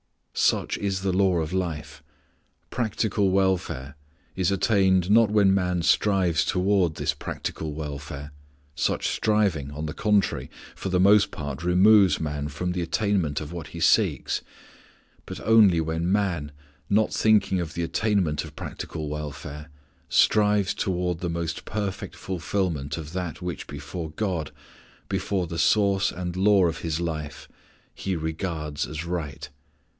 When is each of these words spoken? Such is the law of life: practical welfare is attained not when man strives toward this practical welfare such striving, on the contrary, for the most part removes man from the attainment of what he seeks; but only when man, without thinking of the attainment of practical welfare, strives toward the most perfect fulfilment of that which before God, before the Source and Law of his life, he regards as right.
Such 0.33 0.75
is 0.79 1.01
the 1.01 1.11
law 1.13 1.39
of 1.41 1.53
life: 1.53 2.01
practical 2.71 3.29
welfare 3.29 3.95
is 4.35 4.49
attained 4.49 5.11
not 5.11 5.29
when 5.29 5.53
man 5.53 5.83
strives 5.83 6.43
toward 6.43 6.95
this 6.95 7.13
practical 7.13 7.73
welfare 7.73 8.31
such 8.73 9.09
striving, 9.09 9.69
on 9.71 9.85
the 9.85 9.93
contrary, 9.93 10.49
for 10.73 10.89
the 10.89 10.99
most 11.01 11.29
part 11.29 11.63
removes 11.63 12.19
man 12.19 12.47
from 12.47 12.71
the 12.71 12.81
attainment 12.81 13.39
of 13.41 13.53
what 13.53 13.67
he 13.67 13.79
seeks; 13.79 14.41
but 15.27 15.39
only 15.41 15.79
when 15.79 16.11
man, 16.11 16.51
without 16.89 17.13
thinking 17.13 17.59
of 17.59 17.75
the 17.75 17.83
attainment 17.83 18.43
of 18.43 18.55
practical 18.55 19.07
welfare, 19.07 19.69
strives 20.09 20.73
toward 20.73 21.19
the 21.19 21.29
most 21.29 21.63
perfect 21.65 22.15
fulfilment 22.15 22.97
of 22.97 23.13
that 23.13 23.39
which 23.43 23.67
before 23.67 24.09
God, 24.11 24.51
before 25.09 25.45
the 25.45 25.59
Source 25.59 26.11
and 26.11 26.35
Law 26.35 26.65
of 26.65 26.79
his 26.79 26.99
life, 26.99 27.47
he 27.93 28.15
regards 28.15 28.87
as 28.87 29.05
right. 29.05 29.47